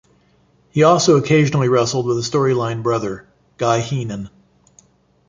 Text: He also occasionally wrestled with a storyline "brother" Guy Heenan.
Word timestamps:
He 0.71 0.81
also 0.81 1.15
occasionally 1.15 1.69
wrestled 1.69 2.07
with 2.07 2.17
a 2.17 2.21
storyline 2.21 2.81
"brother" 2.81 3.27
Guy 3.57 3.81
Heenan. 3.81 4.31